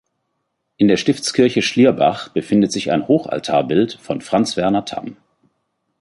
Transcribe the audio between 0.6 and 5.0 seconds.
In der Stiftskirche Schlierbach befindet sich ein Hochaltarbild von Franz Werner